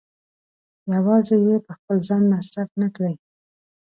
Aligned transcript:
يوازې 0.93 1.37
يې 1.45 1.55
په 1.65 1.71
خپل 1.77 1.97
ځان 2.07 2.23
مصرف 2.33 2.69
نه 2.81 2.87
کړي. 2.95 3.15